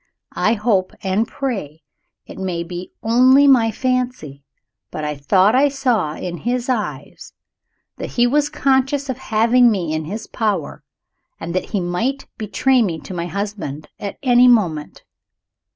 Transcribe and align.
I 0.35 0.53
hope 0.53 0.93
and 1.03 1.27
pray 1.27 1.83
it 2.25 2.39
may 2.39 2.63
be 2.63 2.91
only 3.03 3.45
my 3.47 3.69
fancy 3.69 4.43
but 4.89 5.03
I 5.03 5.15
thought 5.15 5.53
I 5.53 5.69
saw, 5.69 6.15
in 6.15 6.37
his 6.37 6.69
eyes, 6.69 7.33
that 7.97 8.13
he 8.13 8.25
was 8.25 8.49
conscious 8.49 9.09
of 9.09 9.19
having 9.19 9.69
me 9.69 9.93
in 9.93 10.05
his 10.05 10.25
power, 10.25 10.83
and 11.39 11.53
that 11.53 11.65
he 11.65 11.79
might 11.79 12.25
betray 12.39 12.81
me 12.81 12.97
to 13.01 13.13
my 13.13 13.27
husband 13.27 13.89
at 13.99 14.17
any 14.23 14.47
moment. 14.47 15.03